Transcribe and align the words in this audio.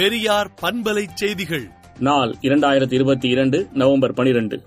பெரியார் 0.00 0.50
பண்பலை 0.62 1.06
செய்திகள். 1.14 1.68
நாள் 1.98 2.34
இரண்டாயிரத்தி 2.42 2.92
இருபத்தி 2.92 3.28
இரண்டு 3.28 3.66
நவம்பர் 3.74 4.14
பனிரெண்டு. 4.14 4.60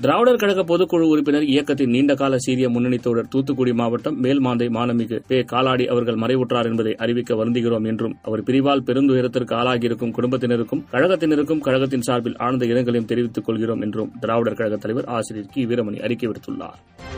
திராவிடர் 0.00 0.36
கழக 0.36 0.60
பொதுக்குழு 0.60 1.00
உறுப்பினர் 1.00 1.42
இயக்கத்தின் 1.42 1.90
நீண்டகால 1.90 2.38
சீரிய 2.38 2.68
முன்னணி 2.68 2.98
தோழர் 2.98 3.28
தூத்துக்குடி 3.28 3.72
மாவட்டம் 3.72 4.22
மேல்மாந்தை 4.22 4.68
மானமிகு 4.68 5.22
பே 5.26 5.40
காலாடி 5.40 5.86
அவர்கள் 5.86 6.14
மறைவுற்றார் 6.14 6.64
என்பதை 6.64 6.94
அறிவிக்க 6.94 7.34
வருந்துகிறோம் 7.34 7.86
என்றும் 7.86 8.16
அவர் 8.22 8.42
பிரிவால் 8.42 8.82
பெருந்துயரத்திற்கு 8.86 9.54
ஆளாகியிருக்கும் 9.54 10.10
குடும்பத்தினருக்கும் 10.10 10.84
கழகத்தினருக்கும் 10.92 11.60
கழகத்தின் 11.60 12.02
சார்பில் 12.02 12.36
ஆழ்ந்த 12.36 12.66
இரங்கலையும் 12.66 13.04
தெரிவித்துக் 13.04 13.44
கொள்கிறோம் 13.44 13.80
என்றும் 13.80 14.12
திராவிடர் 14.20 14.54
கழக 14.54 14.76
தலைவர் 14.76 15.04
ஆசிரியர் 15.04 15.50
கி. 15.52 15.66
வீரமணி 15.66 16.02
அறிக்கை 16.02 16.28
விடுத்துள்ளார். 16.28 17.10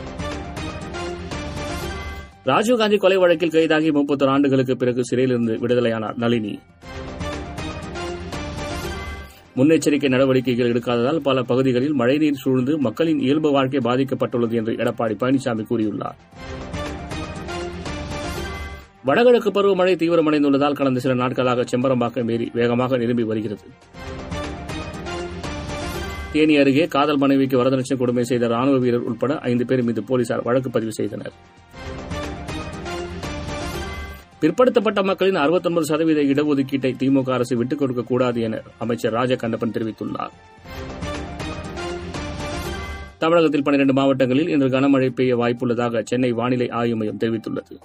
ராஜீவ்காந்தி 2.45 2.97
கொலை 2.97 3.17
வழக்கில் 3.17 3.49
கைதாகி 3.49 3.91
முப்பத்தொரு 3.91 4.27
ஆண்டுகளுக்கு 4.27 4.77
பிறகு 4.77 5.05
சிறையிலிருந்து 5.05 5.67
விடுதலையானார் 5.67 6.15
நளினி. 6.15 6.59
முன்னெச்சரிக்கை 9.57 10.09
நடவடிக்கைகள் 10.09 10.69
எடுக்காததால் 10.71 11.19
பல 11.27 11.43
பகுதிகளில் 11.43 11.93
மழைநீர் 11.93 12.39
சூழ்ந்து 12.43 12.73
மக்களின் 12.77 13.19
இயல்பு 13.19 13.51
வாழ்க்கை 13.51 13.79
பாதிக்கப்பட்டுள்ளது 13.83 14.55
என்று 14.59 14.73
எடப்பாடி 14.73 15.15
பழனிசாமி 15.21 15.63
கூறியுள்ளார். 15.69 16.17
வடகிழக்கு 19.03 19.51
பருவமழை 19.51 19.93
தீவிரமடைந்துள்ளதால் 20.01 20.77
கடந்த 20.79 20.99
சில 20.99 21.13
நாட்களாக 21.13 21.65
செம்பரம்பாக்கம் 21.71 22.31
ஏரி 22.31 22.51
வேகமாக 22.53 22.97
நிரம்பி 22.97 23.23
வருகிறது. 23.23 23.65
தேனி 26.31 26.57
அருகே 26.57 26.87
காதல் 26.87 27.17
மனைவிக்கு 27.17 27.63
வரதட்சணை 27.63 27.97
கொடுமை 27.97 28.23
செய்த 28.23 28.47
ராணுவ 28.47 28.77
வீரர் 28.77 29.07
உட்பட 29.11 29.39
ஐந்து 29.39 29.65
பேர் 29.65 29.83
மீது 29.83 30.03
போலீசார் 30.03 30.43
வழக்கு 30.43 30.69
பதிவு 30.69 30.93
செய்தனர். 30.93 31.33
பிற்படுத்தப்பட்ட 34.41 35.03
மக்களின் 35.03 35.35
69% 35.35 35.81
சதவீத 35.81 36.21
இடஒதுக்கீட்டை 36.21 36.91
திமுக 37.01 37.31
அரசு 37.31 37.57
விட்டுக் 37.57 37.79
கொடுக்கக்கூடாது 37.79 38.41
என 38.41 38.61
அமைச்சர் 38.77 39.13
ராஜகண்ணப்பன் 39.13 39.75
தெரிவித்துள்ளார். 39.77 40.33
தமிழகத்தில் 43.17 43.61
12 43.61 43.93
மாவட்டங்களில் 43.93 44.47
இன்று 44.47 44.67
கனமழை 44.67 45.09
பெய்ய 45.09 45.37
வாய்ப்புள்ளதாக 45.37 46.01
சென்னை 46.03 46.31
வானிலை 46.31 46.69
ஆய்வு 46.69 46.95
மையம் 46.95 47.17
தெரிவித்துள்ளது. 47.17 47.75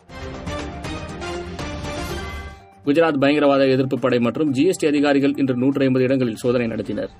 குஜராத் 2.86 3.20
பயங்கரவாத 3.20 3.66
எதிர்ப்பு 3.66 3.98
படை 3.98 4.18
மற்றும் 4.18 4.52
ஜிஎஸ்டி 4.54 4.86
அதிகாரிகள் 4.86 5.34
இன்று 5.36 5.54
நூற்றி 5.54 5.84
ஐம்பது 5.84 6.04
இடங்களில் 6.04 6.34
சோதனை 6.34 6.66
நடத்தினர். 6.66 7.12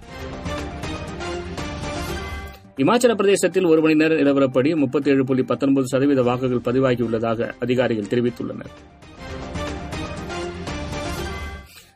இமாச்சல 2.76 3.14
பிரதேசத்தில் 3.14 3.64
ஒரு 3.64 3.80
மணி 3.80 3.94
நேர 3.94 4.14
நிலவரப்படி 4.14 4.76
முப்பத்தி 4.76 5.10
ஏழு 5.10 5.24
புள்ளி 5.24 5.42
பத்தொன்பது 5.42 5.86
சதவீத 5.86 6.22
வாக்குகள் 6.22 6.66
பதிவாகியுள்ளதாக 6.68 7.50
அதிகாரிகள் 7.60 8.10
தெரிவித்துள்ளனர். 8.12 8.74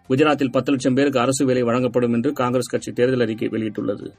குஜராத்தில் 0.08 0.50
பத்து 0.50 0.70
லட்சம் 0.70 0.94
பேருக்கு 0.94 1.20
அரசு 1.20 1.44
வேலை 1.44 1.62
வழங்கப்படும் 1.62 2.12
என்று 2.12 2.32
காங்கிரஸ் 2.32 2.70
கட்சி 2.70 2.92
தேர்தல் 2.92 3.20
அறிக்கை 3.20 3.48
வெளியிட்டுள்ளது. 3.48 4.10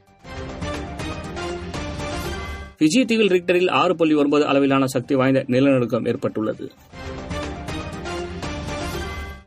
பிஜி 2.80 3.06
தீவில் 3.06 3.28
ரிக்டரில் 3.28 3.72
ஆறு 3.72 3.96
புள்ளி 3.96 4.14
ஒன்பது 4.14 4.48
அளவிலான 4.48 4.86
சக்தி 4.86 5.16
வாய்ந்த 5.16 5.44
நிலநடுக்கம் 5.48 6.06
ஏற்பட்டுள்ளது. 6.06 6.72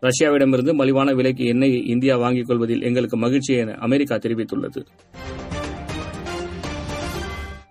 ரஷ்யாவிடமிருந்து 0.03 0.75
மலிவான 0.75 1.12
விலைக்கு 1.12 1.44
எண்ணெயை 1.44 1.86
இந்தியா 1.86 2.16
வாங்கிக் 2.16 2.47
கொள்வதில் 2.47 2.83
எங்களுக்கு 2.83 3.16
மகிழ்ச்சி 3.16 3.55
என 3.55 3.75
அமெரிக்கா 3.75 4.16
தெரிவித்துள்ளது. 4.16 4.86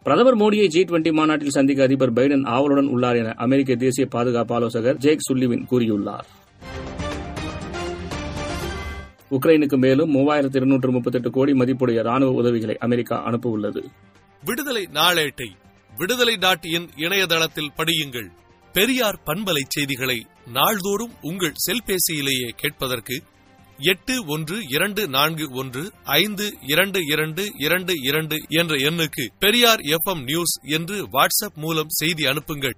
பிரதமர் 0.04 0.38
மோடியை 0.38 0.68
ஜி 0.68 0.84
டுவெண்டி 0.84 1.12
மாநாட்டில் 1.12 1.50
சந்திக்க 1.50 1.84
அதிபர் 1.84 2.14
பைடன் 2.14 2.46
ஆவலுடன் 2.46 2.88
உள்ளார் 2.88 3.16
என 3.16 3.34
அமெரிக்க 3.38 3.76
தேசிய 3.76 4.08
பாதுகாப்பு 4.08 4.56
ஆலோசகர் 4.56 4.98
ஜேக் 4.98 5.26
சுல்லிவின் 5.32 5.66
கூறியுள்ளார். 5.72 6.28
உக்ரைனுக்கு 9.32 9.78
மேலும் 9.78 10.16
மூவாயிரத்து 10.16 10.56
இருநூற்று 10.56 10.92
முப்பத்தெட்டு 10.92 11.30
கோடி 11.30 11.52
மதிப்புடைய 11.52 12.02
ராணுவ 12.02 12.32
உதவிகளை 12.32 12.78
அமெரிக்கா 12.78 13.28
அனுப்பவுள்ளது. 13.28 13.86
விடுதலை 14.46 14.88
நாளேட்டை 14.94 15.50
விடுதலை 15.98 16.36
டாட் 16.36 16.66
இன் 16.66 16.90
இணையதளத்தில் 16.96 17.72
படியுங்கள். 17.78 18.30
பெரியார் 18.74 19.20
பண்பலை 19.26 19.62
செய்திகளை 19.68 20.26
நாள்தோறும் 20.48 21.12
உங்கள் 21.22 21.54
செல்பேசியிலேயே 21.68 22.50
கேட்பதற்கு 22.56 23.24
எட்டு 23.80 24.26
ஒன்று 24.26 24.58
இரண்டு 24.70 25.08
நான்கு 25.08 25.52
ஒன்று 25.52 25.92
ஐந்து 26.04 26.58
இரண்டு 26.62 27.00
இரண்டு 27.06 27.46
இரண்டு 27.58 27.94
இரண்டு 28.02 28.38
என்ற 28.48 28.76
எண்ணுக்கு 28.76 29.28
பெரியார் 29.40 29.80
எஃப்எம் 29.80 30.24
நியூஸ் 30.24 30.60
என்று 30.62 31.08
வாட்ஸ்அப் 31.08 31.56
மூலம் 31.56 31.90
செய்தி 31.90 32.26
அனுப்புங்கள். 32.26 32.78